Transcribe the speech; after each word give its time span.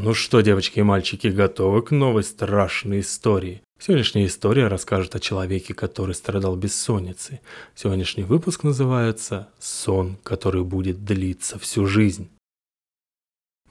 Ну 0.00 0.14
что, 0.14 0.42
девочки 0.42 0.78
и 0.78 0.82
мальчики, 0.82 1.26
готовы 1.26 1.82
к 1.82 1.90
новой 1.90 2.22
страшной 2.22 3.00
истории? 3.00 3.62
Сегодняшняя 3.80 4.26
история 4.26 4.68
расскажет 4.68 5.16
о 5.16 5.20
человеке, 5.20 5.74
который 5.74 6.14
страдал 6.14 6.54
бессонницей. 6.54 7.40
Сегодняшний 7.74 8.22
выпуск 8.22 8.62
называется 8.62 9.48
«Сон, 9.58 10.16
который 10.22 10.62
будет 10.62 11.04
длиться 11.04 11.58
всю 11.58 11.86
жизнь». 11.86 12.28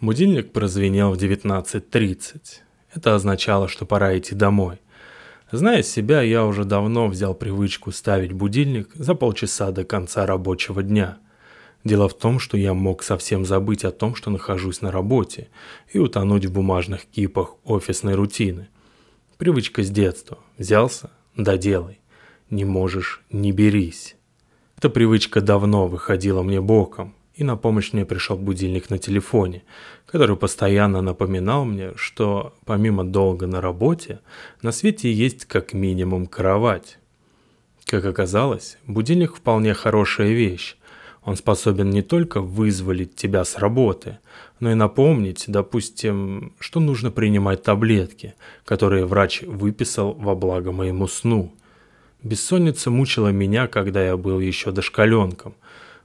Будильник 0.02 0.52
прозвенел 0.52 1.14
в 1.14 1.18
19.30. 1.18 2.42
Это 2.94 3.16
означало, 3.16 3.70
что 3.70 3.86
пора 3.86 4.18
идти 4.18 4.36
домой. 4.36 4.80
Зная 5.54 5.82
себя, 5.82 6.22
я 6.22 6.44
уже 6.44 6.66
давно 6.66 7.08
взял 7.08 7.36
привычку 7.36 7.94
ставить 7.94 8.34
будильник 8.34 8.90
за 8.96 9.16
полчаса 9.16 9.72
до 9.72 9.86
конца 9.86 10.26
рабочего 10.26 10.84
дня– 10.84 11.20
Дело 11.88 12.10
в 12.10 12.14
том, 12.16 12.38
что 12.40 12.58
я 12.58 12.74
мог 12.74 13.02
совсем 13.02 13.46
забыть 13.46 13.86
о 13.86 13.92
том, 13.92 14.14
что 14.14 14.30
нахожусь 14.30 14.82
на 14.82 14.92
работе, 14.92 15.48
и 15.94 16.00
утонуть 16.00 16.46
в 16.46 16.52
бумажных 16.52 17.06
кипах 17.06 17.56
офисной 17.64 18.14
рутины. 18.14 18.68
Привычка 19.38 19.84
с 19.84 19.90
детства. 19.90 20.38
Взялся– 20.58 21.12
доделай. 21.38 22.02
Не 22.50 22.66
можешь– 22.66 23.24
не 23.32 23.54
берись. 23.54 24.18
Эта 24.78 24.90
привычка 24.90 25.40
давно 25.40 25.88
выходила 25.88 26.44
мне 26.44 26.60
боком, 26.60 27.16
и 27.36 27.46
на 27.46 27.56
помощь 27.56 27.94
мне 27.94 28.06
пришел 28.06 28.36
будильник 28.36 28.90
на 28.90 28.98
телефоне, 28.98 29.64
который 30.06 30.36
постоянно 30.36 31.02
напоминал 31.02 31.64
мне, 31.64 31.94
что 31.96 32.54
помимо 32.66 33.06
долга 33.06 33.48
на 33.48 33.62
работе, 33.62 34.20
на 34.62 34.74
свете 34.74 35.10
есть 35.10 35.46
как 35.46 35.72
минимум 35.72 36.26
кровать. 36.26 37.00
Как 37.86 38.04
оказалось, 38.04 38.78
будильник 38.86 39.38
вполне 39.38 39.74
хорошая 39.74 40.34
вещь, 40.34 40.76
он 41.28 41.36
способен 41.36 41.90
не 41.90 42.04
только 42.04 42.40
вызволить 42.40 43.16
тебя 43.16 43.44
с 43.44 43.58
работы, 43.58 44.20
но 44.62 44.72
и 44.72 44.76
напомнить, 44.76 45.44
допустим, 45.48 46.54
что 46.58 46.80
нужно 46.80 47.12
принимать 47.12 47.64
таблетки, 47.64 48.36
которые 48.64 49.06
врач 49.06 49.42
выписал 49.42 50.14
во 50.14 50.36
благо 50.36 50.72
моему 50.72 51.06
сну. 51.06 51.54
Бессонница 52.24 52.92
мучила 52.92 53.28
меня, 53.28 53.68
когда 53.68 54.02
я 54.06 54.16
был 54.16 54.40
еще 54.40 54.72
дошкаленком. 54.72 55.54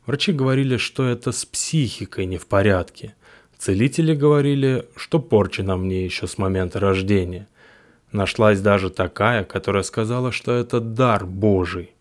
Врачи 0.07 0.33
говорили, 0.33 0.77
что 0.77 1.07
это 1.07 1.31
с 1.31 1.45
психикой 1.45 2.27
не 2.27 2.37
в 2.37 2.49
порядке. 2.49 3.15
Целители 3.57 4.17
говорили, 4.17 4.87
что 4.97 5.21
порча 5.21 5.63
на 5.63 5.77
мне 5.77 6.05
еще 6.05 6.27
с 6.27 6.37
момента 6.37 6.81
рождения. 6.81 7.47
Нашлась 8.11 8.59
даже 8.59 8.91
такая, 8.91 9.45
которая 9.45 9.85
сказала, 9.85 10.33
что 10.33 10.53
это 10.53 10.81
дар 10.81 11.25
Божий. 11.27 11.93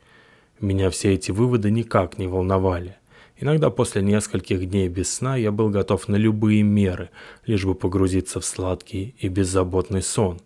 Меня 0.60 0.90
все 0.90 1.14
эти 1.14 1.30
выводы 1.30 1.70
никак 1.70 2.18
не 2.18 2.26
волновали. 2.26 2.96
Иногда 3.42 3.72
после 3.72 4.04
нескольких 4.04 4.70
дней 4.70 4.88
без 4.88 5.16
сна 5.16 5.36
я 5.36 5.52
был 5.52 5.70
готов 5.70 6.08
на 6.08 6.16
любые 6.16 6.62
меры, 6.62 7.10
лишь 7.48 7.66
бы 7.66 7.74
погрузиться 7.74 8.40
в 8.40 8.46
сладкий 8.46 9.16
и 9.18 9.30
беззаботный 9.30 10.04
сон. 10.04 10.40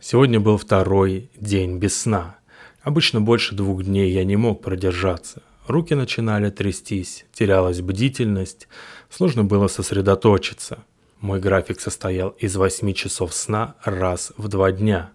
Сегодня 0.00 0.40
был 0.40 0.56
второй 0.56 1.30
день 1.38 1.76
без 1.76 1.98
сна. 1.98 2.36
Обычно 2.82 3.20
больше 3.20 3.54
двух 3.54 3.84
дней 3.84 4.10
я 4.10 4.24
не 4.24 4.36
мог 4.36 4.62
продержаться. 4.62 5.42
Руки 5.66 5.92
начинали 5.92 6.48
трястись, 6.48 7.26
терялась 7.34 7.82
бдительность, 7.82 8.68
сложно 9.10 9.44
было 9.44 9.66
сосредоточиться. 9.66 10.82
Мой 11.20 11.40
график 11.40 11.78
состоял 11.78 12.30
из 12.30 12.56
восьми 12.56 12.94
часов 12.94 13.34
сна 13.34 13.74
раз 13.84 14.32
в 14.38 14.48
два 14.48 14.72
дня. 14.72 15.10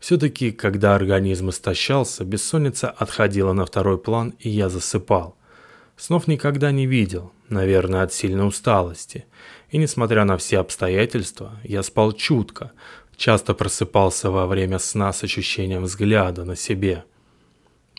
Все-таки, 0.00 0.52
когда 0.52 0.94
организм 0.94 1.48
истощался, 1.48 2.26
бессонница 2.26 2.90
отходила 2.90 3.54
на 3.54 3.64
второй 3.64 3.96
план, 3.96 4.34
и 4.38 4.50
я 4.50 4.68
засыпал. 4.68 5.37
Снов 5.98 6.28
никогда 6.28 6.70
не 6.70 6.86
видел, 6.86 7.32
наверное, 7.48 8.04
от 8.04 8.12
сильной 8.12 8.46
усталости. 8.46 9.26
И 9.70 9.78
несмотря 9.78 10.24
на 10.24 10.36
все 10.36 10.58
обстоятельства, 10.60 11.58
я 11.64 11.82
спал 11.82 12.12
чутко, 12.12 12.70
часто 13.16 13.52
просыпался 13.52 14.30
во 14.30 14.46
время 14.46 14.78
сна 14.78 15.12
с 15.12 15.24
ощущением 15.24 15.82
взгляда 15.82 16.44
на 16.44 16.54
себе. 16.54 17.04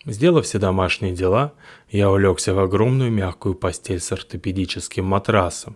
Сделав 0.06 0.46
все 0.46 0.60
домашние 0.60 1.12
дела, 1.12 1.52
я 1.90 2.10
улегся 2.10 2.54
в 2.54 2.60
огромную 2.60 3.12
мягкую 3.12 3.54
постель 3.54 4.00
с 4.00 4.14
ортопедическим 4.14 5.04
матрасом. 5.04 5.76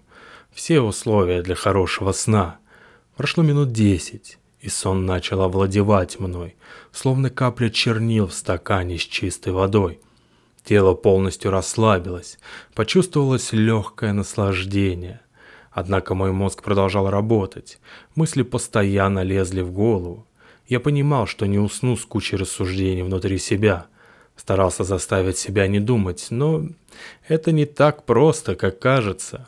Все 0.54 0.80
условия 0.80 1.42
для 1.42 1.56
хорошего 1.56 2.14
сна. 2.14 2.58
Прошло 3.18 3.44
минут 3.44 3.74
десять, 3.74 4.38
и 4.62 4.70
сон 4.70 5.06
начал 5.06 5.42
овладевать 5.42 6.22
мной, 6.22 6.56
словно 6.94 7.30
капля 7.30 7.70
чернил 7.70 8.28
в 8.28 8.34
стакане 8.34 8.98
с 8.98 9.02
чистой 9.02 9.52
водой– 9.52 10.00
Тело 10.64 10.94
полностью 10.94 11.52
расслабилось, 11.52 12.40
почувствовалось 12.74 13.52
легкое 13.52 14.14
наслаждение. 14.14 15.20
Однако 15.72 16.16
мой 16.16 16.32
мозг 16.32 16.64
продолжал 16.64 17.10
работать, 17.10 17.80
мысли 18.16 18.44
постоянно 18.44 19.24
лезли 19.24 19.62
в 19.62 19.72
голову. 19.72 20.26
Я 20.68 20.80
понимал, 20.80 21.28
что 21.28 21.48
не 21.48 21.60
усну 21.60 21.98
с 21.98 22.06
кучей 22.06 22.38
рассуждений 22.38 23.04
внутри 23.04 23.38
себя. 23.40 23.88
Старался 24.38 24.84
заставить 24.84 25.38
себя 25.38 25.68
не 25.68 25.80
думать, 25.80 26.28
но 26.30 26.68
это 27.28 27.52
не 27.52 27.66
так 27.66 28.06
просто, 28.06 28.56
как 28.56 28.80
кажется. 28.80 29.48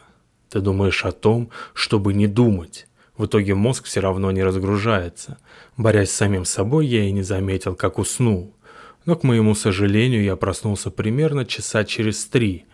Ты 0.50 0.60
думаешь 0.60 1.06
о 1.06 1.12
том, 1.12 1.50
чтобы 1.74 2.14
не 2.14 2.28
думать. 2.28 2.88
В 3.18 3.26
итоге 3.26 3.56
мозг 3.56 3.86
все 3.86 4.02
равно 4.02 4.32
не 4.32 4.44
разгружается. 4.44 5.38
Борясь 5.78 6.12
с 6.12 6.16
самим 6.16 6.44
собой, 6.44 6.88
я 6.88 7.06
и 7.06 7.12
не 7.12 7.24
заметил, 7.24 7.76
как 7.76 7.98
уснул. 7.98 8.54
Но, 9.06 9.16
к 9.16 9.24
моему 9.24 9.54
сожалению, 9.54 10.24
я 10.24 10.36
проснулся 10.36 10.90
примерно 10.90 11.46
часа 11.46 11.84
через 11.84 12.26
три. 12.26 12.66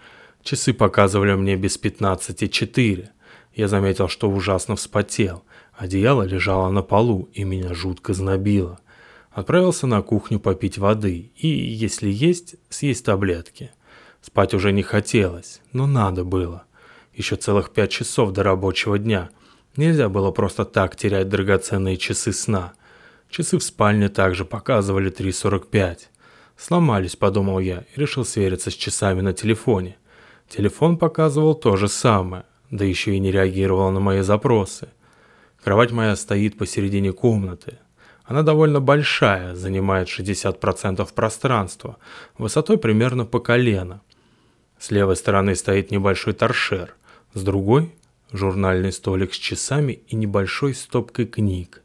Часы 0.44 0.74
показывали 0.74 1.34
мне 1.34 1.56
без 1.56 1.78
пятнадцати 1.78 2.48
четыре. 2.48 3.12
Я 3.54 3.68
заметил, 3.68 4.08
что 4.08 4.30
ужасно 4.30 4.76
вспотел. 4.76 5.44
Одеяло 5.74 6.24
лежало 6.24 6.70
на 6.70 6.82
полу, 6.82 7.30
и 7.34 7.44
меня 7.44 7.74
жутко 7.74 8.14
знобило. 8.14 8.80
Отправился 9.32 9.88
на 9.88 10.02
кухню 10.02 10.40
попить 10.40 10.78
воды 10.78 11.32
и, 11.36 11.48
если 11.48 12.10
есть, 12.10 12.56
съесть 12.70 13.06
таблетки. 13.06 13.72
Спать 14.22 14.54
уже 14.54 14.72
не 14.72 14.84
хотелось, 14.84 15.62
но 15.74 15.88
надо 15.88 16.24
было. 16.24 16.66
Еще 17.14 17.36
целых 17.36 17.72
пять 17.72 17.92
часов 17.92 18.32
до 18.32 18.44
рабочего 18.44 18.98
дня. 18.98 19.30
Нельзя 19.76 20.10
было 20.10 20.32
просто 20.32 20.64
так 20.64 20.96
терять 20.96 21.30
драгоценные 21.30 21.98
часы 21.98 22.32
сна. 22.32 22.74
Часы 23.30 23.58
в 23.58 23.64
спальне 23.64 24.10
также 24.10 24.44
показывали 24.46 25.12
3.45. 25.12 26.11
Сломались, 26.62 27.16
подумал 27.16 27.60
я, 27.60 27.86
и 27.96 28.00
решил 28.00 28.24
свериться 28.24 28.70
с 28.70 28.76
часами 28.76 29.22
на 29.22 29.34
телефоне. 29.34 29.98
Телефон 30.48 31.00
показывал 31.00 31.56
то 31.56 31.76
же 31.76 31.88
самое, 31.88 32.44
да 32.70 32.86
еще 32.86 33.16
и 33.16 33.20
не 33.20 33.32
реагировал 33.32 33.90
на 33.90 34.00
мои 34.00 34.22
запросы. 34.22 34.90
Кровать 35.64 35.92
моя 35.92 36.16
стоит 36.16 36.60
посередине 36.60 37.14
комнаты. 37.14 37.80
Она 38.26 38.44
довольно 38.44 38.80
большая, 38.80 39.56
занимает 39.56 40.08
60% 40.08 41.12
пространства, 41.16 41.98
высотой 42.38 42.78
примерно 42.78 43.26
по 43.26 43.40
колено. 43.40 44.02
С 44.78 44.92
левой 44.92 45.16
стороны 45.16 45.56
стоит 45.56 45.90
небольшой 45.90 46.34
торшер, 46.34 46.96
с 47.34 47.42
другой– 47.42 47.96
журнальный 48.32 48.92
столик 48.92 49.34
с 49.34 49.38
часами 49.38 49.94
и 50.10 50.16
небольшой 50.16 50.76
стопкой 50.76 51.26
книг. 51.26 51.82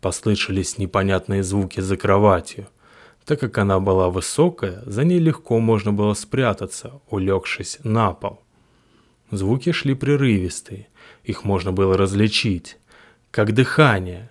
Послышались 0.00 0.78
непонятные 0.78 1.44
звуки 1.44 1.78
за 1.78 1.96
кроватью– 1.96 2.66
так 3.24 3.40
как 3.40 3.58
она 3.58 3.80
была 3.80 4.10
высокая, 4.10 4.82
за 4.86 5.04
ней 5.04 5.18
легко 5.18 5.58
можно 5.58 5.92
было 5.92 6.14
спрятаться, 6.14 7.00
улегшись 7.08 7.78
на 7.84 8.12
пол. 8.12 8.40
Звуки 9.30 9.72
шли 9.72 9.94
прерывистые, 9.94 10.88
их 11.22 11.44
можно 11.44 11.72
было 11.72 11.96
различить, 11.96 12.78
как 13.30 13.54
дыхание, 13.54 14.30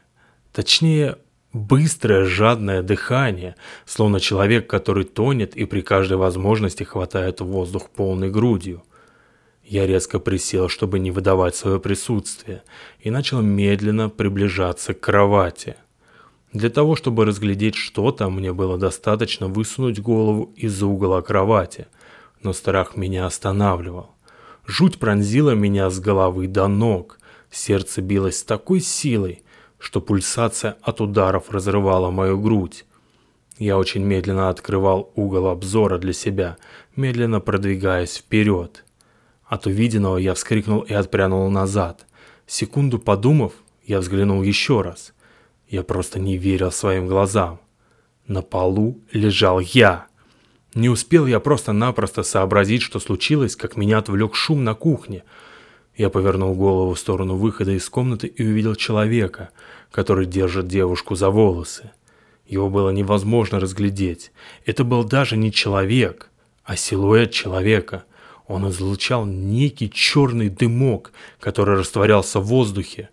точнее, 0.52 1.18
быстрое 1.54 2.26
жадное 2.26 2.84
дыхание, 2.84 3.56
словно 3.86 4.20
человек, 4.20 4.68
который 4.68 5.06
тонет 5.06 5.56
и 5.56 5.66
при 5.66 5.82
каждой 5.82 6.18
возможности 6.18 6.84
хватает 6.84 7.40
воздух 7.40 7.90
полной 7.90 8.30
грудью. 8.30 8.84
Я 9.64 9.88
резко 9.88 10.20
присел, 10.20 10.68
чтобы 10.68 11.00
не 11.00 11.12
выдавать 11.12 11.56
свое 11.56 11.80
присутствие, 11.80 12.64
и 13.00 13.12
начал 13.12 13.42
медленно 13.42 14.10
приближаться 14.10 14.94
к 14.94 15.00
кровати– 15.00 15.76
для 16.54 16.72
того, 16.72 16.96
чтобы 16.96 17.26
разглядеть 17.26 17.76
что-то, 17.76 18.30
мне 18.30 18.54
было 18.54 18.78
достаточно 18.78 19.48
высунуть 19.48 20.02
голову 20.02 20.52
из-за 20.56 20.88
угла 20.88 21.22
кровати, 21.22 21.88
но 22.42 22.54
страх 22.54 22.96
меня 22.96 23.28
останавливал. 23.28 24.16
Жуть 24.66 24.98
пронзила 24.98 25.52
меня 25.52 25.90
с 25.90 26.00
головы 26.00 26.48
до 26.48 26.68
ног, 26.68 27.20
сердце 27.52 28.02
билось 28.02 28.40
с 28.40 28.44
такой 28.44 28.80
силой, 28.80 29.44
что 29.78 30.02
пульсация 30.02 30.76
от 30.82 31.02
ударов 31.02 31.52
разрывала 31.52 32.10
мою 32.10 32.40
грудь. 32.40 32.86
Я 33.60 33.78
очень 33.78 34.04
медленно 34.04 34.50
открывал 34.50 35.12
угол 35.16 35.48
обзора 35.48 35.98
для 36.00 36.14
себя, 36.14 36.58
медленно 36.96 37.42
продвигаясь 37.42 38.18
вперед. 38.18 38.86
От 39.46 39.68
увиденного 39.68 40.18
я 40.18 40.34
вскрикнул 40.34 40.80
и 40.82 40.94
отпрянул 40.94 41.50
назад. 41.50 42.08
Секунду 42.48 42.98
подумав, 42.98 43.54
я 43.86 44.00
взглянул 44.00 44.42
еще 44.42 44.82
раз– 44.82 45.14
я 45.70 45.84
просто 45.84 46.20
не 46.20 46.38
верил 46.38 46.72
своим 46.72 47.08
глазам. 47.08 47.60
На 48.28 48.42
полу 48.42 49.00
лежал 49.12 49.60
я. 49.60 50.08
Не 50.74 50.90
успел 50.90 51.28
я 51.28 51.40
просто-напросто 51.40 52.24
сообразить, 52.24 52.82
что 52.82 53.00
случилось, 53.00 53.56
как 53.56 53.78
меня 53.78 54.00
отвлек 54.00 54.36
шум 54.36 54.64
на 54.64 54.74
кухне. 54.74 55.24
Я 55.96 56.10
повернул 56.10 56.56
голову 56.56 56.94
в 56.94 57.00
сторону 57.00 57.36
выхода 57.36 57.72
из 57.72 57.88
комнаты 57.90 58.28
и 58.28 58.44
увидел 58.44 58.76
человека, 58.76 59.50
который 59.92 60.26
держит 60.26 60.68
девушку 60.68 61.16
за 61.16 61.30
волосы. 61.30 61.92
Его 62.48 62.70
было 62.70 62.90
невозможно 62.90 63.60
разглядеть. 63.60 64.32
Это 64.66 64.84
был 64.84 65.04
даже 65.04 65.38
не 65.38 65.52
человек, 65.52 66.30
а 66.64 66.76
силуэт 66.76 67.32
человека. 67.32 68.06
Он 68.48 68.68
излучал 68.70 69.26
некий 69.28 69.92
черный 69.92 70.50
дымок, 70.50 71.12
который 71.40 71.76
растворялся 71.76 72.40
в 72.40 72.46
воздухе. 72.46 73.10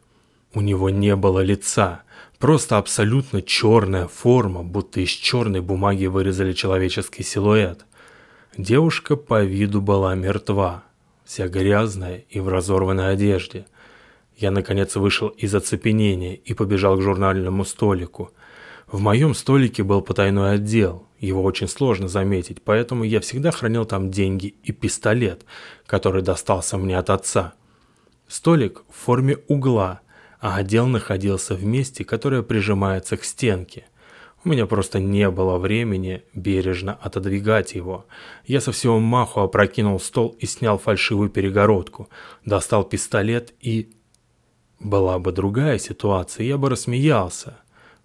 У 0.57 0.63
него 0.63 0.89
не 0.89 1.15
было 1.17 1.41
лица, 1.41 2.01
просто 2.39 2.79
абсолютно 2.79 3.43
черная 3.43 4.09
форма, 4.09 4.63
будто 4.63 5.01
из 5.01 5.11
черной 5.11 5.61
бумаги 5.61 6.07
вырезали 6.07 6.55
человеческий 6.55 7.23
силуэт. 7.25 7.85
Девушка 8.57 9.17
по 9.17 9.45
виду 9.45 9.83
была 9.83 10.15
мертва, 10.15 10.85
вся 11.27 11.49
грязная 11.49 12.25
и 12.31 12.41
в 12.41 12.49
разорванной 12.49 13.13
одежде. 13.13 13.67
Я, 14.35 14.51
наконец, 14.51 14.97
вышел 14.97 15.29
из 15.29 15.55
оцепенения 15.55 16.37
и 16.37 16.55
побежал 16.55 16.97
к 16.97 17.03
журнальному 17.03 17.67
столику. 17.67 18.31
В 18.87 18.99
моем 18.99 19.35
столике 19.35 19.83
был 19.83 20.01
потайной 20.01 20.55
отдел, 20.55 21.07
его 21.21 21.43
очень 21.43 21.69
сложно 21.69 22.09
заметить, 22.09 22.63
поэтому 22.63 23.05
я 23.05 23.21
всегда 23.21 23.51
хранил 23.51 23.85
там 23.85 24.11
деньги 24.11 24.55
и 24.63 24.73
пистолет, 24.73 25.45
который 25.85 26.23
достался 26.23 26.79
мне 26.79 26.97
от 26.97 27.11
отца. 27.11 27.53
Столик 28.27 28.85
в 28.89 29.05
форме 29.05 29.37
угла, 29.49 30.01
а 30.41 30.57
отдел 30.57 30.87
находился 30.87 31.55
в 31.55 31.65
месте, 31.65 32.05
которое 32.05 32.43
прижимается 32.43 33.17
к 33.17 33.25
стенке– 33.25 33.87
у 34.47 34.49
меня 34.49 34.67
просто 34.67 35.01
не 35.01 35.29
было 35.29 35.59
времени 35.59 36.23
бережно 36.33 36.93
отодвигать 36.93 37.75
его. 37.75 38.07
Я 38.45 38.61
со 38.61 38.71
всего 38.71 39.01
маху 39.01 39.41
опрокинул 39.41 39.99
стол 39.99 40.37
и 40.39 40.47
снял 40.47 40.79
фальшивую 40.79 41.31
перегородку, 41.31 42.09
достал 42.45 42.85
пистолет 42.85 43.53
и... 43.61 43.91
Была 44.79 45.19
бы 45.19 45.33
другая 45.33 45.79
ситуация, 45.79 46.47
я 46.47 46.59
бы 46.59 46.71
рассмеялся. 46.71 47.57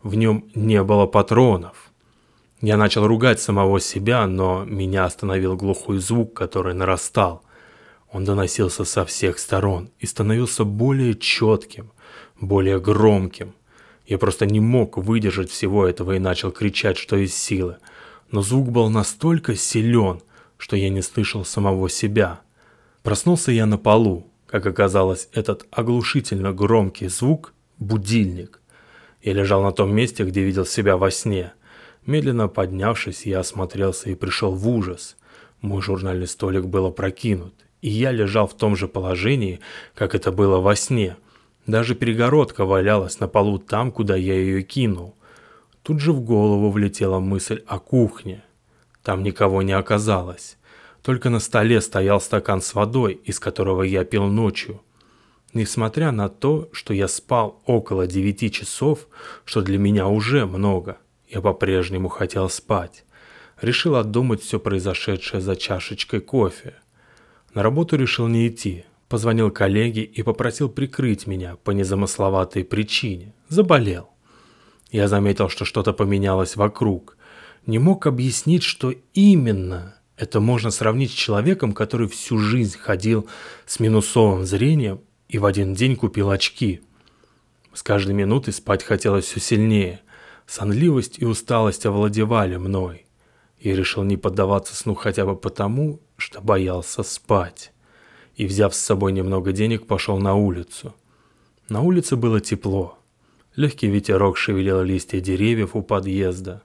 В 0.01 0.15
нем 0.15 0.49
не 0.55 0.81
было 0.81 1.05
патронов. 1.05 1.91
Я 2.59 2.75
начал 2.75 3.05
ругать 3.05 3.39
самого 3.39 3.79
себя, 3.79 4.25
но 4.25 4.65
меня 4.65 5.05
остановил 5.05 5.55
глухой 5.55 5.99
звук, 5.99 6.33
который 6.33 6.73
нарастал. 6.73 7.43
Он 8.11 8.25
доносился 8.25 8.83
со 8.83 9.05
всех 9.05 9.37
сторон 9.37 9.91
и 9.99 10.07
становился 10.07 10.63
более 10.65 11.13
четким, 11.13 11.91
более 12.41 12.79
громким. 12.79 13.53
Я 14.05 14.17
просто 14.17 14.45
не 14.45 14.59
мог 14.59 14.97
выдержать 14.97 15.49
всего 15.49 15.87
этого 15.87 16.15
и 16.15 16.19
начал 16.19 16.51
кричать, 16.51 16.97
что 16.97 17.15
из 17.15 17.33
силы. 17.33 17.77
Но 18.31 18.41
звук 18.41 18.69
был 18.69 18.89
настолько 18.89 19.55
силен, 19.55 20.21
что 20.57 20.75
я 20.75 20.89
не 20.89 21.01
слышал 21.01 21.45
самого 21.45 21.89
себя. 21.89 22.41
Проснулся 23.03 23.51
я 23.51 23.65
на 23.65 23.77
полу. 23.77 24.27
Как 24.47 24.65
оказалось, 24.65 25.29
этот 25.31 25.65
оглушительно 25.71 26.51
громкий 26.51 27.07
звук– 27.07 27.53
будильник. 27.79 28.59
Я 29.21 29.33
лежал 29.33 29.63
на 29.63 29.71
том 29.71 29.93
месте, 29.95 30.23
где 30.23 30.43
видел 30.43 30.65
себя 30.65 30.97
во 30.97 31.09
сне. 31.09 31.53
Медленно 32.05 32.47
поднявшись, 32.47 33.25
я 33.25 33.39
осмотрелся 33.39 34.09
и 34.09 34.15
пришел 34.15 34.53
в 34.53 34.67
ужас. 34.67 35.15
Мой 35.61 35.81
журнальный 35.81 36.27
столик 36.27 36.65
был 36.65 36.87
опрокинут, 36.87 37.53
и 37.81 37.89
я 37.89 38.11
лежал 38.11 38.47
в 38.47 38.55
том 38.55 38.75
же 38.75 38.87
положении, 38.87 39.59
как 39.93 40.15
это 40.15 40.31
было 40.31 40.59
во 40.59 40.75
сне– 40.75 41.15
даже 41.67 41.95
перегородка 41.95 42.65
валялась 42.65 43.19
на 43.19 43.27
полу 43.27 43.59
там, 43.59 43.91
куда 43.91 44.15
я 44.15 44.33
ее 44.33 44.63
кинул. 44.63 45.15
Тут 45.83 45.99
же 45.99 46.11
в 46.11 46.21
голову 46.21 46.71
влетела 46.71 47.19
мысль 47.19 47.63
о 47.67 47.79
кухне. 47.79 48.43
Там 49.03 49.23
никого 49.23 49.61
не 49.61 49.73
оказалось. 49.73 50.57
Только 51.01 51.29
на 51.29 51.39
столе 51.39 51.81
стоял 51.81 52.21
стакан 52.21 52.61
с 52.61 52.73
водой, 52.73 53.19
из 53.23 53.39
которого 53.39 53.83
я 53.83 54.03
пил 54.03 54.25
ночью. 54.25 54.81
Несмотря 55.53 56.11
на 56.11 56.29
то, 56.29 56.69
что 56.71 56.93
я 56.93 57.07
спал 57.07 57.61
около 57.65 58.07
девяти 58.07 58.51
часов, 58.51 59.07
что 59.43 59.61
для 59.61 59.77
меня 59.77 60.07
уже 60.07 60.45
много, 60.45 60.97
я 61.27 61.41
по-прежнему 61.41 62.07
хотел 62.09 62.49
спать. 62.49 63.03
Решил 63.59 63.95
отдумать 63.95 64.41
все 64.41 64.59
произошедшее 64.59 65.41
за 65.41 65.55
чашечкой 65.55 66.21
кофе. 66.21 66.75
На 67.53 67.63
работу 67.63 67.95
решил 67.97 68.27
не 68.27 68.47
идти, 68.47 68.85
Позвонил 69.11 69.51
коллеге 69.51 70.03
и 70.03 70.23
попросил 70.23 70.69
прикрыть 70.69 71.27
меня 71.27 71.57
по 71.57 71.71
незамысловатой 71.71 72.63
причине. 72.63 73.33
Заболел. 73.49 74.09
Я 74.89 75.09
заметил, 75.09 75.49
что 75.49 75.65
что-то 75.65 75.91
поменялось 75.91 76.55
вокруг. 76.55 77.17
Не 77.65 77.77
мог 77.77 78.07
объяснить, 78.07 78.63
что 78.63 78.93
именно. 79.13 79.95
Это 80.15 80.39
можно 80.39 80.71
сравнить 80.71 81.11
с 81.11 81.13
человеком, 81.13 81.73
который 81.73 82.07
всю 82.07 82.37
жизнь 82.37 82.77
ходил 82.79 83.27
с 83.65 83.81
минусовым 83.81 84.45
зрением 84.45 85.01
и 85.27 85.39
в 85.39 85.45
один 85.45 85.73
день 85.73 85.97
купил 85.97 86.31
очки. 86.31 86.79
С 87.73 87.83
каждой 87.83 88.15
минутой 88.15 88.53
спать 88.53 88.81
хотелось 88.81 89.25
все 89.25 89.41
сильнее. 89.41 89.99
Сонливость 90.47 91.19
и 91.19 91.25
усталость 91.25 91.85
овладевали 91.85 92.55
мной. 92.55 93.07
Я 93.59 93.75
решил 93.75 94.03
не 94.03 94.15
поддаваться 94.15 94.73
сну 94.73 94.95
хотя 94.95 95.25
бы 95.25 95.35
потому, 95.35 95.99
что 96.15 96.39
боялся 96.39 97.03
спать 97.03 97.73
и, 98.41 98.45
взяв 98.47 98.73
с 98.73 98.79
собой 98.79 99.11
немного 99.11 99.51
денег, 99.51 99.85
пошел 99.85 100.17
на 100.17 100.33
улицу. 100.33 100.95
На 101.69 101.81
улице 101.81 102.15
было 102.15 102.41
тепло. 102.41 102.97
Легкий 103.55 103.85
ветерок 103.85 104.35
шевелил 104.35 104.81
листья 104.81 105.19
деревьев 105.19 105.75
у 105.75 105.83
подъезда. 105.83 106.63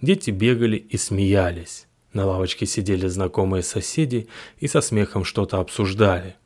Дети 0.00 0.30
бегали 0.30 0.76
и 0.76 0.96
смеялись. 0.96 1.88
На 2.12 2.26
лавочке 2.26 2.64
сидели 2.64 3.08
знакомые 3.08 3.64
соседи 3.64 4.28
и 4.60 4.68
со 4.68 4.80
смехом 4.80 5.24
что-то 5.24 5.58
обсуждали. 5.58 6.36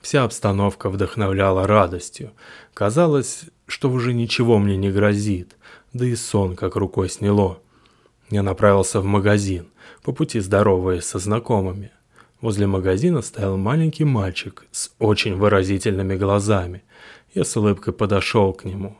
Вся 0.00 0.24
обстановка 0.24 0.90
вдохновляла 0.90 1.68
радостью. 1.68 2.32
Казалось, 2.74 3.42
что 3.68 3.88
уже 3.88 4.12
ничего 4.12 4.58
мне 4.58 4.76
не 4.76 4.90
грозит, 4.90 5.56
да 5.92 6.04
и 6.04 6.16
сон 6.16 6.56
как 6.56 6.74
рукой 6.74 7.08
сняло. 7.08 7.60
Я 8.30 8.42
направился 8.42 9.00
в 9.00 9.04
магазин, 9.04 9.68
по 10.02 10.10
пути 10.10 10.40
здороваясь 10.40 11.04
со 11.04 11.20
знакомыми. 11.20 11.92
Возле 12.40 12.68
магазина 12.68 13.20
стоял 13.20 13.56
маленький 13.56 14.04
мальчик 14.04 14.66
с 14.70 14.92
очень 15.00 15.34
выразительными 15.34 16.14
глазами. 16.14 16.84
Я 17.34 17.44
с 17.44 17.56
улыбкой 17.56 17.92
подошел 17.92 18.52
к 18.52 18.64
нему. 18.64 18.96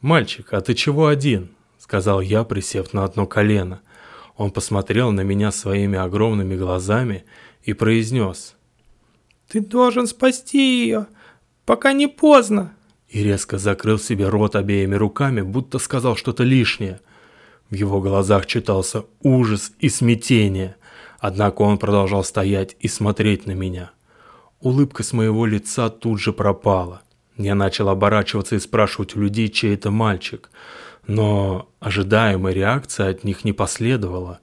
«Мальчик, 0.00 0.52
а 0.52 0.60
ты 0.60 0.74
чего 0.74 1.08
один?»– 1.08 1.50
сказал 1.78 2.20
я, 2.20 2.44
присев 2.44 2.92
на 2.92 3.04
одно 3.04 3.26
колено. 3.26 3.80
Он 4.36 4.52
посмотрел 4.52 5.10
на 5.10 5.22
меня 5.22 5.50
своими 5.50 5.98
огромными 5.98 6.56
глазами 6.56 7.24
и 7.64 7.72
произнес. 7.72 8.54
«Ты 9.48 9.60
должен 9.60 10.06
спасти 10.06 10.84
ее, 10.84 11.06
пока 11.66 11.92
не 11.92 12.06
поздно!» 12.06 12.74
И 13.08 13.24
резко 13.24 13.58
закрыл 13.58 13.98
себе 13.98 14.28
рот 14.28 14.54
обеими 14.54 14.94
руками, 14.94 15.42
будто 15.42 15.78
сказал 15.78 16.16
что-то 16.16 16.44
лишнее. 16.44 17.00
В 17.70 17.74
его 17.74 18.00
глазах 18.00 18.46
читался 18.46 19.04
ужас 19.20 19.72
и 19.80 19.88
смятение– 19.88 20.76
Однако 21.22 21.62
он 21.62 21.78
продолжал 21.78 22.24
стоять 22.24 22.74
и 22.80 22.88
смотреть 22.88 23.46
на 23.46 23.52
меня. 23.52 23.92
Улыбка 24.58 25.04
с 25.04 25.12
моего 25.12 25.46
лица 25.46 25.88
тут 25.88 26.18
же 26.18 26.32
пропала. 26.32 27.02
Я 27.36 27.54
начал 27.54 27.88
оборачиваться 27.90 28.56
и 28.56 28.58
спрашивать 28.58 29.14
у 29.14 29.20
людей, 29.20 29.48
чей 29.48 29.74
это 29.74 29.92
мальчик. 29.92 30.50
Но 31.06 31.68
ожидаемая 31.78 32.52
реакция 32.52 33.10
от 33.10 33.22
них 33.22 33.44
не 33.44 33.52
последовала. 33.52 34.40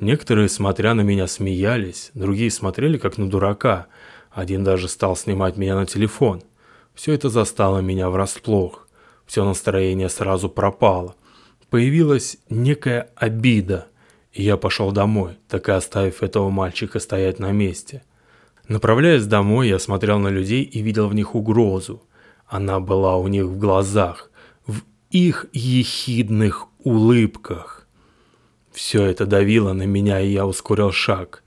Некоторые, 0.00 0.48
смотря 0.48 0.94
на 0.94 1.02
меня, 1.02 1.26
смеялись, 1.26 2.10
другие 2.14 2.50
смотрели 2.50 2.96
как 2.96 3.18
на 3.18 3.28
дурака. 3.28 3.88
Один 4.30 4.64
даже 4.64 4.88
стал 4.88 5.16
снимать 5.16 5.58
меня 5.58 5.74
на 5.74 5.84
телефон. 5.84 6.42
Все 6.94 7.12
это 7.12 7.28
застало 7.28 7.80
меня 7.80 8.08
врасплох. 8.08 8.88
Все 9.26 9.44
настроение 9.44 10.08
сразу 10.08 10.48
пропало. 10.48 11.14
Появилась 11.68 12.38
некая 12.48 13.10
обида– 13.16 13.88
и 14.32 14.42
я 14.42 14.56
пошел 14.56 14.92
домой, 14.92 15.36
так 15.48 15.68
и 15.68 15.72
оставив 15.72 16.22
этого 16.22 16.50
мальчика 16.50 17.00
стоять 17.00 17.38
на 17.38 17.52
месте. 17.52 18.02
Направляясь 18.68 19.26
домой, 19.26 19.68
я 19.68 19.78
смотрел 19.78 20.18
на 20.18 20.28
людей 20.28 20.62
и 20.62 20.80
видел 20.80 21.08
в 21.08 21.14
них 21.14 21.34
угрозу. 21.34 22.02
Она 22.46 22.80
была 22.80 23.16
у 23.16 23.28
них 23.28 23.44
в 23.44 23.58
глазах, 23.58 24.30
в 24.66 24.80
их 25.10 25.46
ехидных 25.52 26.66
улыбках. 26.82 27.86
Все 28.72 29.04
это 29.04 29.26
давило 29.26 29.74
на 29.74 29.82
меня, 29.82 30.20
и 30.20 30.32
я 30.32 30.46
ускорил 30.46 30.92
шаг. 30.92 31.42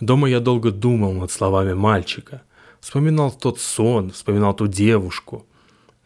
Дома 0.00 0.28
я 0.30 0.40
долго 0.40 0.70
думал 0.70 1.12
над 1.12 1.30
словами 1.30 1.74
мальчика. 1.74 2.42
Вспоминал 2.80 3.30
тот 3.30 3.60
сон, 3.60 4.12
вспоминал 4.12 4.54
ту 4.54 4.66
девушку. 4.66 5.44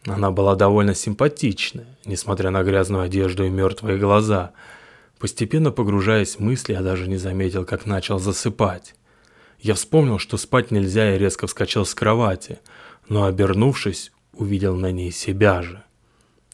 Она 0.05 0.31
была 0.31 0.55
довольно 0.55 0.93
симпатичная, 0.93 1.97
несмотря 2.03 2.49
на 2.49 2.63
грязную 2.63 3.03
одежду 3.03 3.45
и 3.45 3.49
мертвые 3.49 3.97
глаза– 3.97 4.51
Постепенно 5.25 5.71
погружаясь 5.71 6.35
в 6.35 6.39
мысли, 6.39 6.73
я 6.73 6.83
даже 6.83 7.09
не 7.09 7.17
заметил, 7.17 7.65
как 7.65 7.87
начал 7.87 8.19
засыпать. 8.19 8.93
Я 9.59 9.73
вспомнил, 9.73 10.19
что 10.19 10.37
спать 10.37 10.69
нельзя 10.69 11.15
и 11.15 11.17
резко 11.17 11.47
вскочил 11.47 11.83
с 11.83 11.95
кровати, 11.95 12.59
но 13.09 13.23
обернувшись, 13.23 14.11
увидел 14.33 14.75
на 14.75 14.91
ней 14.91 15.11
себя 15.11 15.63
же. 15.63 15.81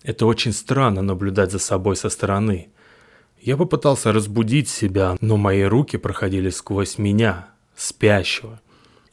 Это 0.03 0.25
очень 0.25 0.53
странно 0.53 1.01
наблюдать 1.01 1.51
за 1.51 1.59
собой 1.59 1.97
со 1.97 2.07
стороны. 2.07 2.69
Я 3.41 3.57
попытался 3.57 4.13
разбудить 4.13 4.69
себя, 4.69 5.17
но 5.19 5.35
мои 5.35 5.63
руки 5.63 5.97
проходили 5.97 6.49
сквозь 6.49 6.97
меня, 6.97 7.49
спящего. 7.75 8.61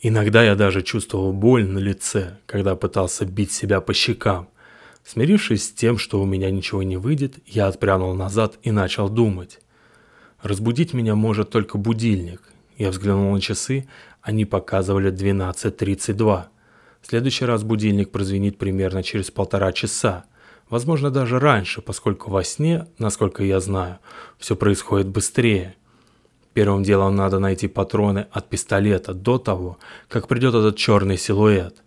Иногда 0.00 0.44
я 0.44 0.54
даже 0.54 0.82
чувствовал 0.82 1.32
боль 1.32 1.66
на 1.66 1.80
лице, 1.80 2.38
когда 2.46 2.76
пытался 2.76 3.24
бить 3.26 3.50
себя 3.50 3.80
по 3.80 3.92
щекам. 3.92 4.50
Смирившись 5.08 5.64
с 5.64 5.72
тем, 5.72 5.96
что 5.96 6.20
у 6.20 6.26
меня 6.26 6.50
ничего 6.50 6.82
не 6.82 6.98
выйдет, 6.98 7.36
я 7.46 7.68
отпрянул 7.68 8.12
назад 8.12 8.58
и 8.62 8.70
начал 8.70 9.08
думать. 9.08 9.58
Разбудить 10.42 10.92
меня 10.92 11.14
может 11.14 11.48
только 11.48 11.78
будильник. 11.78 12.42
Я 12.76 12.90
взглянул 12.90 13.32
на 13.32 13.40
часы, 13.40 13.88
они 14.20 14.44
показывали 14.44 15.10
12.32. 15.10 16.44
В 17.00 17.06
следующий 17.06 17.46
раз 17.46 17.62
будильник 17.62 18.10
прозвенит 18.10 18.58
примерно 18.58 19.02
через 19.02 19.30
полтора 19.30 19.72
часа. 19.72 20.26
Возможно, 20.68 21.10
даже 21.10 21.38
раньше, 21.38 21.80
поскольку 21.80 22.30
во 22.30 22.44
сне, 22.44 22.86
насколько 22.98 23.42
я 23.42 23.60
знаю, 23.60 24.00
все 24.36 24.56
происходит 24.56 25.08
быстрее. 25.08 25.74
Первым 26.52 26.82
делом 26.82 27.16
надо 27.16 27.38
найти 27.38 27.66
патроны 27.66 28.26
от 28.30 28.50
пистолета 28.50 29.14
до 29.14 29.38
того, 29.38 29.78
как 30.10 30.28
придет 30.28 30.54
этот 30.54 30.76
черный 30.76 31.16
силуэт. 31.16 31.82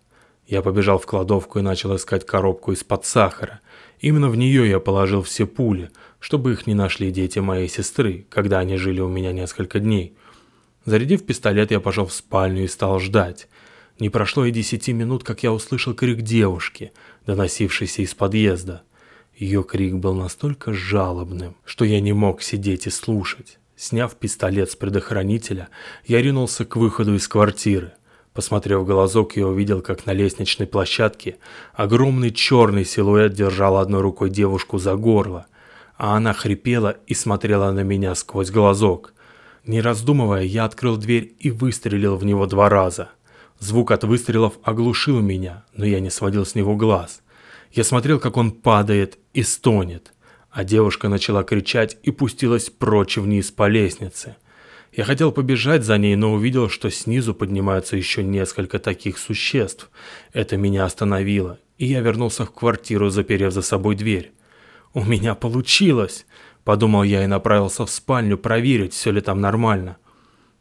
Я 0.52 0.60
побежал 0.60 0.98
в 0.98 1.06
кладовку 1.06 1.58
и 1.58 1.62
начал 1.62 1.96
искать 1.96 2.26
коробку 2.26 2.72
из-под 2.72 3.06
сахара. 3.06 3.62
Именно 4.00 4.28
в 4.28 4.36
нее 4.36 4.68
я 4.68 4.80
положил 4.80 5.22
все 5.22 5.46
пули, 5.46 5.90
чтобы 6.20 6.52
их 6.52 6.66
не 6.66 6.74
нашли 6.74 7.10
дети 7.10 7.38
моей 7.38 7.68
сестры, 7.68 8.26
когда 8.28 8.58
они 8.58 8.76
жили 8.76 9.00
у 9.00 9.08
меня 9.08 9.32
несколько 9.32 9.80
дней. 9.80 10.14
Зарядив 10.84 11.24
пистолет, 11.24 11.70
я 11.70 11.80
пошел 11.80 12.04
в 12.04 12.12
спальню 12.12 12.64
и 12.64 12.68
стал 12.68 13.00
ждать. 13.00 13.48
Не 13.98 14.10
прошло 14.10 14.44
и 14.44 14.50
десяти 14.50 14.92
минут, 14.92 15.24
как 15.24 15.42
я 15.42 15.52
услышал 15.54 15.94
крик 15.94 16.20
девушки, 16.20 16.92
доносившийся 17.24 18.02
из 18.02 18.12
подъезда. 18.12 18.82
Ее 19.34 19.64
крик 19.64 19.94
был 19.94 20.12
настолько 20.12 20.74
жалобным, 20.74 21.56
что 21.64 21.86
я 21.86 21.98
не 22.02 22.12
мог 22.12 22.42
сидеть 22.42 22.86
и 22.86 22.90
слушать. 22.90 23.58
Сняв 23.74 24.16
пистолет 24.16 24.70
с 24.70 24.76
предохранителя, 24.76 25.70
я 26.04 26.20
ринулся 26.20 26.66
к 26.66 26.76
выходу 26.76 27.14
из 27.14 27.26
квартиры. 27.26 27.94
Посмотрев 28.34 28.80
в 28.80 28.86
глазок, 28.86 29.36
я 29.36 29.46
увидел, 29.46 29.82
как 29.82 30.06
на 30.06 30.12
лестничной 30.12 30.66
площадке 30.66 31.36
огромный 31.74 32.30
черный 32.30 32.84
силуэт 32.84 33.34
держал 33.34 33.76
одной 33.76 34.00
рукой 34.00 34.30
девушку 34.30 34.78
за 34.78 34.96
горло, 34.96 35.46
а 35.96 36.16
она 36.16 36.32
хрипела 36.32 36.96
и 37.06 37.14
смотрела 37.14 37.70
на 37.72 37.80
меня 37.80 38.14
сквозь 38.14 38.50
глазок. 38.50 39.12
Не 39.66 39.80
раздумывая, 39.80 40.42
я 40.42 40.64
открыл 40.64 40.96
дверь 40.96 41.34
и 41.38 41.50
выстрелил 41.50 42.16
в 42.16 42.24
него 42.24 42.46
два 42.46 42.68
раза. 42.68 43.10
Звук 43.58 43.90
от 43.90 44.04
выстрелов 44.04 44.54
оглушил 44.62 45.20
меня, 45.20 45.64
но 45.74 45.84
я 45.84 46.00
не 46.00 46.10
сводил 46.10 46.46
с 46.46 46.54
него 46.54 46.74
глаз. 46.74 47.20
Я 47.70 47.84
смотрел, 47.84 48.18
как 48.18 48.36
он 48.36 48.50
падает 48.50 49.18
и 49.34 49.42
стонет 49.42 50.12
а 50.52 50.64
девушка 50.64 51.08
начала 51.08 51.42
кричать 51.44 51.96
и 52.02 52.10
пустилась 52.10 52.68
прочь 52.68 53.16
вниз 53.16 53.50
по 53.50 53.68
лестнице. 53.68 54.36
Я 54.92 55.04
хотел 55.04 55.32
побежать 55.32 55.84
за 55.84 55.96
ней, 55.96 56.16
но 56.16 56.34
увидел, 56.34 56.68
что 56.68 56.90
снизу 56.90 57.34
поднимаются 57.34 57.96
еще 57.96 58.22
несколько 58.22 58.78
таких 58.78 59.16
существ. 59.16 59.90
Это 60.34 60.58
меня 60.58 60.84
остановило, 60.84 61.58
и 61.78 61.86
я 61.86 62.00
вернулся 62.00 62.44
в 62.44 62.52
квартиру, 62.52 63.08
заперев 63.08 63.52
за 63.52 63.62
собой 63.62 63.96
дверь. 63.96 64.32
«У 64.92 65.02
меня 65.02 65.34
получилось!»– 65.34 66.26
подумал 66.64 67.04
я 67.04 67.24
и 67.24 67.26
направился 67.26 67.86
в 67.86 67.90
спальню 67.90 68.36
проверить, 68.36 68.92
все 68.92 69.10
ли 69.10 69.22
там 69.22 69.40
нормально. 69.40 69.96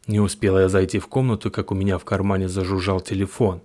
Не 0.07 0.21
успел 0.21 0.57
я 0.57 0.69
зайти 0.69 0.99
в 0.99 1.07
комнату, 1.07 1.51
как 1.51 1.71
у 1.71 1.75
меня 1.75 1.97
в 1.97 2.05
кармане 2.05 2.47
зажужжал 2.47 3.01
телефон. 3.01 3.61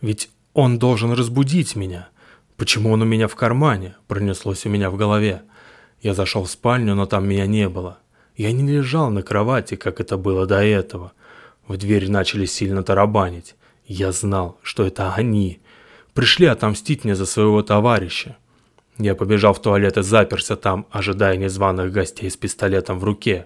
Ведь 0.00 0.30
он 0.54 0.78
должен 0.78 1.12
разбудить 1.12 1.76
меня. 1.76 2.08
Почему 2.56 2.90
он 2.90 3.02
у 3.02 3.04
меня 3.04 3.28
в 3.28 3.36
кармане? 3.36 3.96
Пронеслось 4.08 4.64
у 4.64 4.70
меня 4.70 4.90
в 4.90 4.96
голове. 4.96 5.42
Я 6.00 6.14
зашел 6.14 6.44
в 6.44 6.50
спальню, 6.50 6.94
но 6.94 7.04
там 7.04 7.28
меня 7.28 7.46
не 7.46 7.68
было. 7.68 7.98
Я 8.40 8.52
не 8.52 8.66
лежал 8.66 9.10
на 9.10 9.22
кровати, 9.22 9.74
как 9.74 10.00
это 10.00 10.16
было 10.16 10.46
до 10.46 10.64
этого. 10.64 11.12
В 11.68 11.76
дверь 11.76 12.10
начали 12.10 12.46
сильно 12.46 12.82
тарабанить. 12.82 13.54
Я 13.84 14.12
знал, 14.12 14.58
что 14.62 14.86
это 14.86 15.12
они. 15.12 15.60
Пришли 16.14 16.46
отомстить 16.46 17.04
мне 17.04 17.14
за 17.14 17.26
своего 17.26 17.62
товарища. 17.62 18.38
Я 18.96 19.14
побежал 19.14 19.52
в 19.52 19.60
туалет 19.60 19.98
и 19.98 20.02
заперся 20.02 20.56
там, 20.56 20.86
ожидая 20.90 21.36
незваных 21.36 21.92
гостей 21.92 22.30
с 22.30 22.36
пистолетом 22.38 22.98
в 22.98 23.04
руке. 23.04 23.44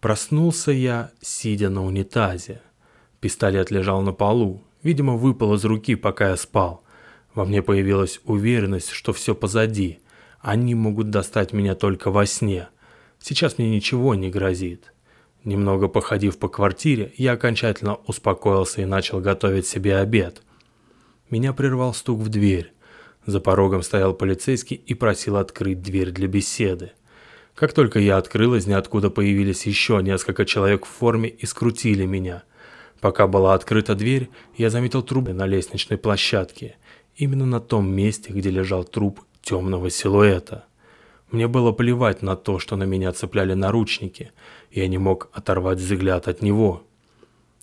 Проснулся 0.00 0.70
я, 0.70 1.10
сидя 1.20 1.68
на 1.68 1.84
унитазе. 1.84 2.60
Пистолет 3.18 3.72
лежал 3.72 4.02
на 4.02 4.12
полу, 4.12 4.62
видимо, 4.84 5.16
выпал 5.16 5.54
из 5.54 5.64
руки, 5.64 5.96
пока 5.96 6.28
я 6.28 6.36
спал. 6.36 6.84
Во 7.34 7.44
мне 7.44 7.60
появилась 7.60 8.20
уверенность, 8.24 8.90
что 8.90 9.12
все 9.12 9.34
позади– 9.34 9.98
они 10.46 10.76
могут 10.76 11.10
достать 11.10 11.52
меня 11.52 11.74
только 11.74 12.12
во 12.12 12.24
сне. 12.24 12.68
Сейчас 13.28 13.58
мне 13.58 13.68
ничего 13.68 14.14
не 14.14 14.30
грозит. 14.30 14.92
Немного 15.42 15.88
походив 15.88 16.38
по 16.38 16.48
квартире, 16.48 17.12
я 17.16 17.32
окончательно 17.32 17.96
успокоился 18.06 18.82
и 18.82 18.84
начал 18.84 19.18
готовить 19.18 19.66
себе 19.66 19.96
обед. 19.96 20.42
Меня 21.28 21.52
прервал 21.52 21.92
стук 21.92 22.20
в 22.20 22.28
дверь. 22.28 22.72
За 23.26 23.40
порогом 23.40 23.82
стоял 23.82 24.14
полицейский 24.14 24.76
и 24.76 24.94
просил 24.94 25.38
открыть 25.38 25.82
дверь 25.82 26.12
для 26.12 26.28
беседы. 26.28 26.92
Как 27.56 27.72
только 27.72 27.98
я 27.98 28.16
открыл, 28.16 28.54
из 28.54 28.68
ниоткуда 28.68 29.10
появились 29.10 29.66
еще 29.66 30.00
несколько 30.04 30.44
человек 30.44 30.86
в 30.86 30.88
форме 30.88 31.28
и 31.28 31.46
скрутили 31.46 32.06
меня. 32.06 32.44
Пока 33.00 33.26
была 33.26 33.54
открыта 33.54 33.96
дверь, 33.96 34.30
я 34.56 34.70
заметил 34.70 35.02
трубы 35.02 35.32
на 35.32 35.46
лестничной 35.46 35.98
площадке. 35.98 36.76
Именно 37.16 37.46
на 37.46 37.58
том 37.58 37.92
месте, 37.92 38.32
где 38.32 38.50
лежал 38.50 38.84
труп 38.84 39.22
темного 39.42 39.90
силуэта. 39.90 40.66
Мне 41.30 41.48
было 41.48 41.72
плевать 41.72 42.22
на 42.22 42.36
то, 42.36 42.58
что 42.58 42.76
на 42.76 42.84
меня 42.84 43.12
цепляли 43.12 43.54
наручники. 43.54 44.32
Я 44.70 44.86
не 44.86 44.98
мог 44.98 45.28
оторвать 45.32 45.78
взгляд 45.78 46.28
от 46.28 46.42
него. 46.42 46.84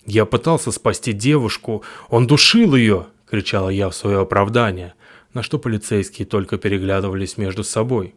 «Я 0.06 0.26
пытался 0.26 0.72
спасти 0.72 1.14
девушку, 1.14 1.84
он 2.10 2.28
душил 2.28 2.76
ее!»– 2.76 3.08
кричала 3.30 3.70
я 3.70 3.90
в 3.90 3.96
свое 3.96 4.20
оправдание, 4.20 4.96
на 5.34 5.44
что 5.44 5.60
полицейские 5.60 6.26
только 6.26 6.58
переглядывались 6.58 7.38
между 7.38 7.64
собой. 7.64 8.16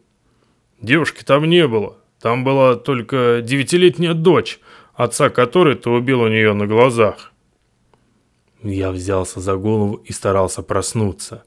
«Девушки 0.81 1.23
там 1.23 1.45
не 1.45 1.65
было. 1.65 1.97
Там 2.19 2.43
была 2.43 2.75
только 2.75 3.41
девятилетняя 3.41 4.13
дочь, 4.13 4.59
отца 4.95 5.29
которой 5.29 5.75
ты 5.75 5.89
убил 5.89 6.21
у 6.21 6.27
нее 6.27 6.51
на 6.53 6.67
глазах». 6.67 7.31
Я 8.63 8.91
взялся 8.91 9.39
за 9.39 9.55
голову 9.55 9.95
и 10.03 10.11
старался 10.11 10.61
проснуться 10.61 11.45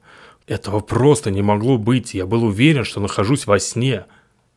этого 0.51 0.81
просто 0.81 1.31
не 1.31 1.41
могло 1.41 1.77
быть, 1.77 2.13
я 2.13 2.25
был 2.25 2.43
уверен, 2.43 2.83
что 2.83 2.99
нахожусь 2.99 3.47
во 3.47 3.57
сне. 3.57 4.05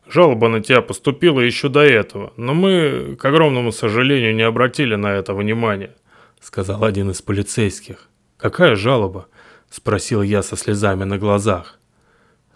Жалоба 0.08 0.48
на 0.48 0.60
тебя 0.60 0.82
поступила 0.82 1.38
еще 1.38 1.68
до 1.68 1.82
этого, 1.82 2.32
но 2.36 2.52
мы, 2.52 3.16
к 3.16 3.24
огромному 3.24 3.70
сожалению, 3.70 4.34
не 4.34 4.42
обратили 4.42 4.96
на 4.96 5.12
это 5.14 5.34
внимания»,— 5.34 5.94
сказал 6.40 6.82
один 6.82 7.10
из 7.10 7.22
полицейских. 7.22 8.08
«Какая 8.36 8.74
жалоба?»— 8.74 9.28
спросил 9.70 10.22
я 10.22 10.42
со 10.42 10.56
слезами 10.56 11.04
на 11.04 11.16
глазах. 11.16 11.78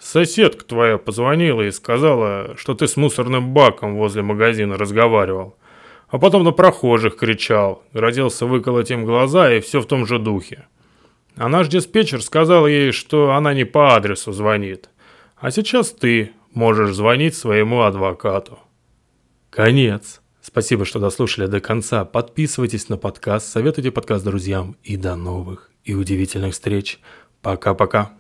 «Соседка 0.01 0.65
твоя 0.65 0.99
позвонила 0.99 1.63
и 1.63 1.71
сказала, 1.71 2.57
что 2.57 2.75
ты 2.75 2.89
с 2.89 2.97
мусорным 2.97 3.55
баком 3.55 3.95
возле 3.95 4.23
магазина 4.23 4.77
разговаривал, 4.77 5.57
а 6.09 6.19
потом 6.19 6.43
на 6.43 6.51
прохожих 6.51 7.17
кричал, 7.17 7.85
грозился 7.93 8.47
выколоть 8.47 8.91
им 8.91 9.05
глаза 9.05 9.53
и 9.53 9.61
все 9.61 9.81
в 9.81 9.87
том 9.87 10.07
же 10.07 10.19
духе. 10.19 10.67
А 11.39 11.49
наш 11.49 11.69
диспетчер 11.69 12.21
сказал 12.21 12.67
ей, 12.67 12.91
что 12.91 13.33
она 13.33 13.55
не 13.55 13.65
по 13.65 13.95
адресу 13.95 14.33
звонит. 14.33 14.91
А 15.37 15.53
сейчас 15.53 15.93
ты 15.93 16.33
можешь 16.53 16.97
звонить 16.97 17.37
своему 17.37 17.83
адвокату. 17.83 18.59
Конец. 19.49 20.21
Спасибо, 20.43 20.85
что 20.85 20.99
дослушали 20.99 21.47
до 21.47 21.61
конца. 21.61 22.05
Подписывайтесь 22.05 22.89
на 22.89 22.97
подкаст, 22.97 23.47
советуйте 23.47 23.93
подкаст 23.93 24.25
друзьям 24.25 24.77
и 24.83 24.97
до 24.97 25.15
новых 25.15 25.71
и 25.85 25.95
удивительных 25.95 26.55
встреч. 26.55 26.99
Пока-пока. 27.41 28.19